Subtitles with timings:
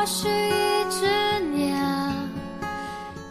[0.00, 1.04] 我是一只
[1.54, 1.76] 鸟，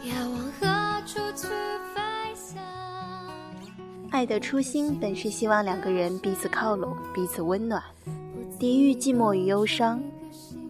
[0.03, 1.99] 要往何处去飞
[2.35, 2.61] 翔？
[4.11, 7.81] 爱的初心本是希望两个人彼此靠拢，彼此温暖，
[8.59, 9.99] 抵御寂寞与忧伤。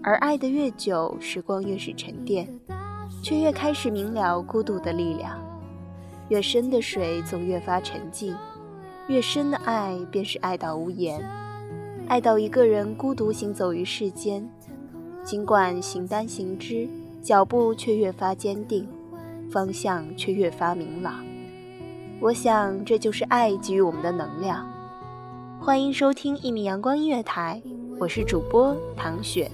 [0.01, 2.47] 而爱的越久，时光越是沉淀，
[3.21, 5.37] 却越开始明了孤独的力量。
[6.29, 8.33] 越深的水总越发沉静，
[9.09, 11.21] 越深的爱便是爱到无言，
[12.07, 14.49] 爱到一个人孤独行走于世间。
[15.29, 16.89] 尽管形单行只，
[17.21, 18.87] 脚步却越发坚定，
[19.51, 21.23] 方向却越发明朗。
[22.19, 24.67] 我想，这就是爱给予我们的能量。
[25.59, 27.61] 欢迎收听一米阳光音乐台，
[27.99, 29.51] 我是主播唐雪。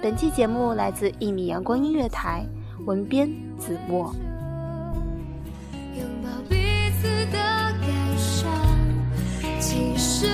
[0.00, 2.46] 本期节目来自一米阳光音乐台，
[2.86, 4.14] 文编子墨。
[5.94, 6.56] 拥抱彼
[7.02, 8.50] 此的感伤，
[9.60, 10.26] 其实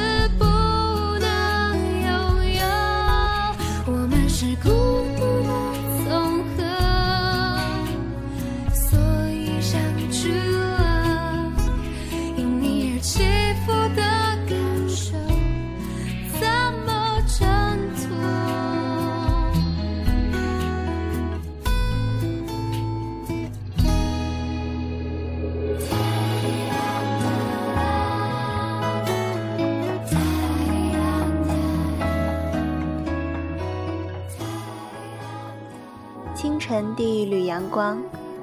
[36.79, 38.01] 晨第一缕阳光，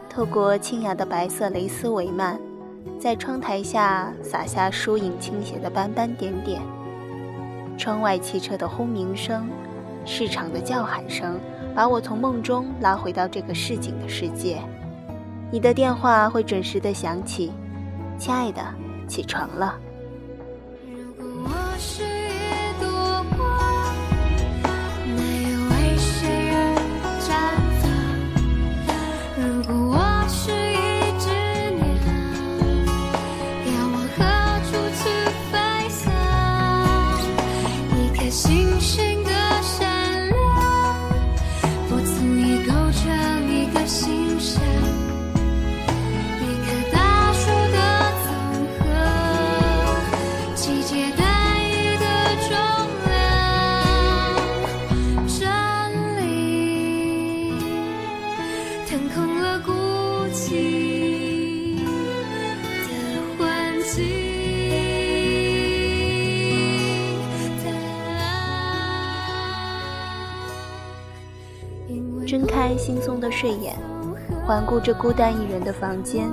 [0.09, 2.37] 透过清雅的白色蕾丝帷幔，
[2.99, 6.61] 在窗台下洒下疏影倾斜的斑斑点点。
[7.77, 9.47] 窗外汽车的轰鸣声，
[10.03, 11.39] 市场的叫喊声，
[11.73, 14.61] 把我从梦中拉回到这个市井的世界。
[15.49, 17.53] 你的电话会准时的响起，
[18.17, 18.61] 亲爱的，
[19.07, 19.79] 起床了。
[20.83, 22.03] 如果我是
[72.25, 73.75] 睁开惺忪的睡眼，
[74.47, 76.27] 环顾这孤单一人的房间，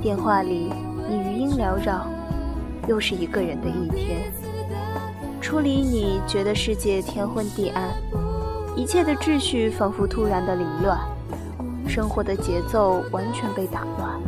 [0.00, 0.72] 电话里
[1.08, 2.08] 你余音缭绕，
[2.88, 4.32] 又是一个人的一天。
[5.40, 7.90] 初离你，觉得世界天昏地暗，
[8.74, 10.98] 一切的秩序仿佛突然的凌乱，
[11.86, 14.20] 生活的节奏完全被打乱。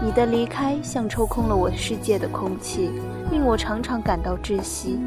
[0.00, 2.92] 你的离开像抽空了我世界的空气，
[3.32, 5.00] 令我常常感到窒息。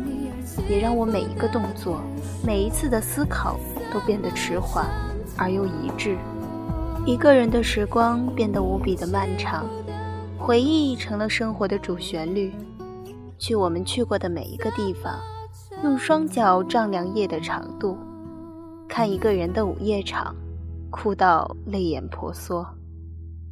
[0.69, 2.01] 也让我每一个动作、
[2.45, 3.59] 每一次的思考
[3.93, 4.85] 都变得迟缓
[5.37, 6.17] 而又一致。
[7.05, 9.65] 一个人的时光变得无比的漫长，
[10.37, 12.53] 回忆成了生活的主旋律。
[13.39, 15.19] 去我们去过的每一个地方，
[15.83, 17.97] 用双脚丈量夜的长度，
[18.87, 20.35] 看一个人的午夜场，
[20.91, 22.63] 哭到泪眼婆娑。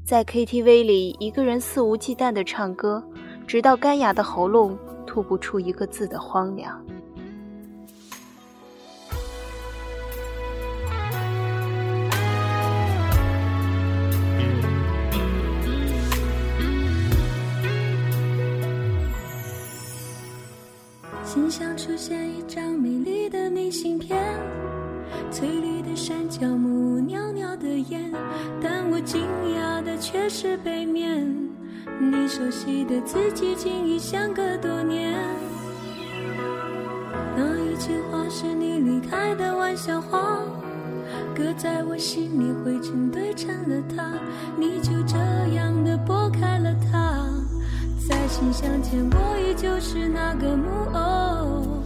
[0.06, 3.04] 在 KTV 里，一个人肆无忌惮地唱歌，
[3.48, 4.78] 直到干哑的喉咙
[5.10, 6.80] 吐不出一个字的荒凉。
[21.24, 24.40] 心上出现一张美丽的明信片，
[25.32, 28.12] 翠绿的山脚木，袅袅的烟，
[28.62, 29.22] 但我惊
[29.56, 31.49] 讶的却是背面，
[32.30, 35.18] 熟悉的自己竟已相隔多年。
[37.36, 40.38] 那一句话是你离开的玩笑话，
[41.36, 44.04] 搁在我心里灰尘堆成了塔，
[44.56, 45.18] 你就这
[45.56, 47.26] 样的拨开了它。
[48.08, 51.84] 在信箱前，我依旧是那个木偶，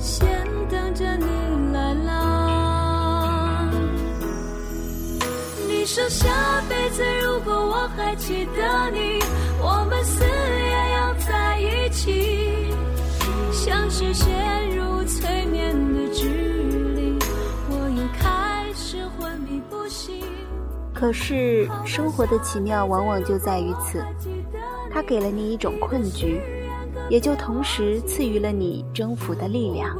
[0.00, 0.28] 先
[0.68, 1.26] 等着你
[1.72, 3.70] 来啦。
[5.68, 6.28] 你说下
[6.68, 9.20] 辈子如如果我还记得你，
[9.62, 12.74] 我们死也要在一起。
[13.52, 16.28] 像是陷入催眠的指
[16.96, 17.16] 令，
[17.70, 20.20] 我又开始昏迷不醒。
[20.92, 24.04] 可是生活的奇妙往往就在于此，
[24.90, 26.40] 它给了你一种困局，
[27.08, 29.96] 也就同时赐予了你征服的力量。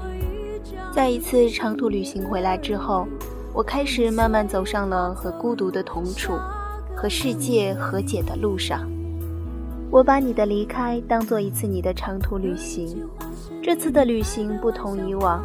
[0.92, 3.06] 在一次长途旅行回来之后，
[3.54, 6.32] 我开始慢慢走上了和孤独的同处、
[7.00, 8.80] 和世界和解的路上。
[9.88, 13.08] 我把你的离开当做一次你的长途旅行，
[13.62, 15.40] 这次的旅行不同以往，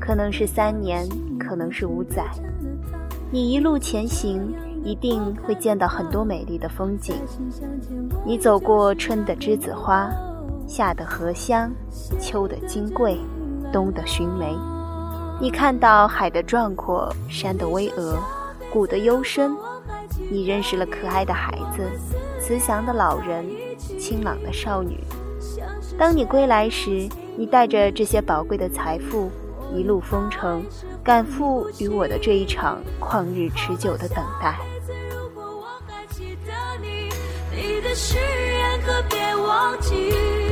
[0.00, 1.06] 可能是三年，
[1.38, 2.24] 可能是五载。
[3.30, 7.16] 你一路前行，一定会见到很多美丽的风景。
[8.24, 10.10] 你走过春的栀子花，
[10.66, 11.70] 夏的荷香，
[12.18, 13.18] 秋的金桂，
[13.70, 14.56] 冬的寻梅。
[15.38, 18.16] 你看到海的壮阔，山的巍峨，
[18.72, 19.54] 谷的幽深。
[20.30, 21.88] 你认识了可爱的孩子，
[22.40, 23.46] 慈祥的老人，
[23.98, 24.98] 清朗的少女。
[25.98, 29.30] 当你归来时，你带着这些宝贵的财富，
[29.74, 30.62] 一路风尘，
[31.02, 34.58] 赶赴与我的这一场旷日持久的等待。
[37.50, 40.47] 你的誓言可别忘记。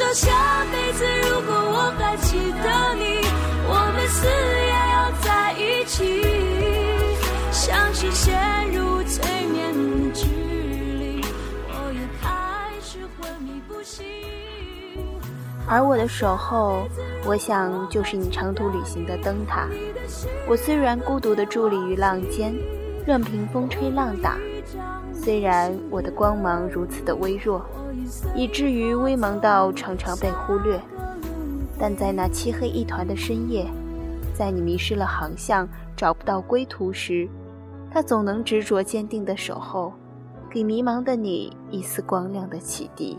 [0.00, 3.20] 说下辈子如果我还记得你，
[3.68, 6.24] 我们死也要在一起，
[7.52, 10.24] 像是陷入催眠的指
[10.98, 11.22] 令，
[11.68, 14.06] 我又开始昏迷不醒。
[15.68, 16.88] 而我的守候，
[17.26, 19.68] 我想就是你长途旅行的灯塔。
[20.48, 22.54] 我虽然孤独的伫立于浪尖，
[23.06, 24.38] 任凭风吹浪打；
[25.22, 27.62] 虽然我的光芒如此的微弱，
[28.34, 30.80] 以至于微茫到常常被忽略，
[31.78, 33.66] 但在那漆黑一团的深夜，
[34.34, 37.28] 在你迷失了航向、找不到归途时，
[37.92, 39.92] 它总能执着坚定的守候，
[40.50, 43.18] 给迷茫的你一丝光亮的启迪。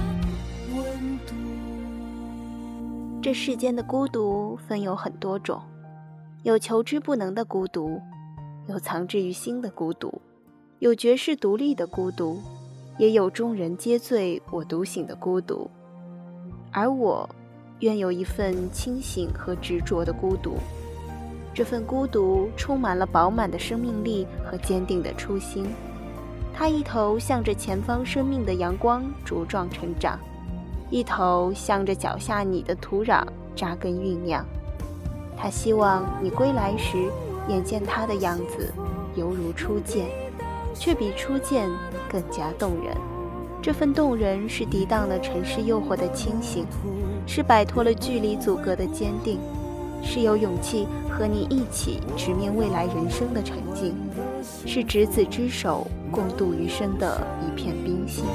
[3.31, 5.57] 这世间的孤独分有很多种，
[6.43, 7.97] 有求之不能的孤独，
[8.67, 10.21] 有藏之于心的孤独，
[10.79, 12.37] 有绝世独立的孤独，
[12.97, 15.71] 也有众人皆醉我独醒的孤独。
[16.73, 17.29] 而我，
[17.79, 20.55] 愿有一份清醒和执着的孤独。
[21.53, 25.65] 这份孤独充满了饱满的生命力和坚定的初心，
[26.53, 30.19] 它一头向着前方生命的阳光茁壮成长，
[30.91, 33.23] 一头向着脚下你的土壤
[33.55, 34.45] 扎根酝酿。
[35.35, 37.09] 他希望你归来时，
[37.47, 38.71] 眼见他的样子，
[39.15, 40.05] 犹如初见，
[40.75, 41.69] 却比初见
[42.07, 42.95] 更加动人。
[43.61, 46.65] 这份动人是抵挡了尘世诱惑的清醒，
[47.25, 49.39] 是摆脱了距离阻隔的坚定。
[50.03, 53.95] 是有勇气和你一起直面未来人生的沉静，
[54.65, 58.25] 是执子之手共度余生的一片冰心。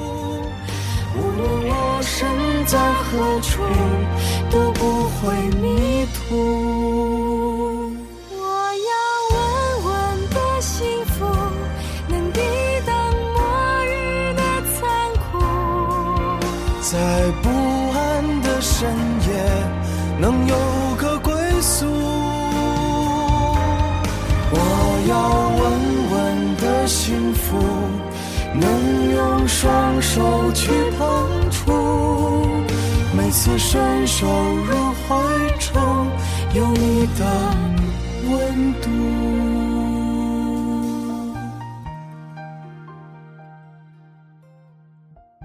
[1.15, 2.29] 无论我身
[3.09, 3.63] 何处，
[4.51, 6.19] 都不会迷途。
[8.29, 8.37] 我
[8.89, 8.91] 要
[9.31, 9.37] 稳
[9.85, 9.89] 稳
[10.29, 11.25] 的幸福，
[12.09, 12.41] 能抵
[12.85, 12.93] 挡
[13.33, 13.39] 末
[13.85, 14.41] 日的
[14.73, 14.77] 残
[15.31, 15.39] 酷。
[16.81, 16.91] 在
[17.41, 17.47] 不
[17.97, 18.89] 安的深
[19.27, 19.29] 夜，
[20.19, 20.55] 能有
[20.97, 21.85] 个归宿。
[24.51, 24.55] 我
[25.07, 25.15] 要
[25.61, 25.65] 稳
[26.11, 26.15] 稳
[26.57, 27.57] 的幸福，
[28.53, 28.65] 能
[29.15, 32.36] 用双手去碰触。
[33.27, 35.17] 每次伸手入怀
[35.59, 36.07] 中，
[36.55, 37.25] 有你的
[38.31, 38.89] 温度。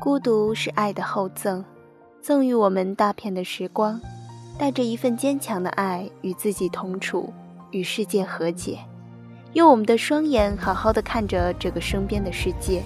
[0.01, 1.65] 孤独是爱的厚赠，
[2.21, 4.01] 赠予我们大片的时光，
[4.57, 7.33] 带着一份坚强的爱，与自己同处，
[7.73, 8.79] 与世界和解。
[9.55, 12.81] 用我们的双眼好好的看着这个身边的世界，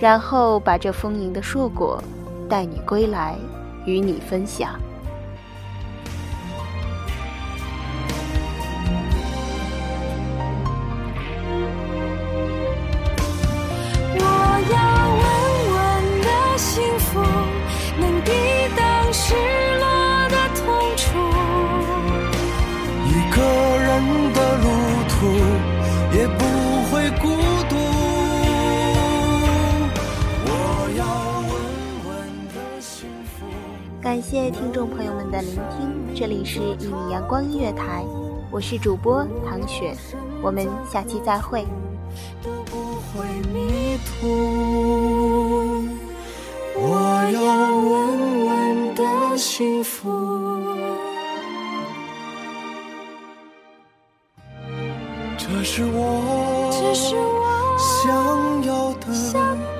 [0.00, 2.02] 然后把这丰盈的硕果
[2.48, 3.36] 带你归来，
[3.84, 4.78] 与你分享。
[14.12, 14.22] 我
[14.72, 14.76] 要
[15.20, 15.24] 稳
[15.74, 15.78] 稳
[16.20, 17.20] 的幸福，
[17.98, 18.30] 能抵
[18.76, 19.34] 挡失
[19.78, 19.84] 落
[20.28, 20.64] 的痛
[20.96, 21.02] 楚。
[23.06, 23.36] 一个
[23.78, 23.88] 人
[24.32, 24.66] 的路
[25.08, 25.14] 途
[26.16, 26.40] 也不
[26.90, 27.24] 会孤
[27.68, 27.89] 独。
[34.10, 38.04] 感谢听众朋友们的聆听，这里是一米阳光音乐台，
[38.50, 39.94] 我是主播唐雪，
[40.42, 41.64] 我们下期再会。
[42.42, 43.24] 都不会
[43.54, 44.26] 迷途。
[46.74, 47.40] 我要
[47.86, 50.10] 稳稳的幸福。
[55.38, 59.79] 这是我，这是我想要的想要的。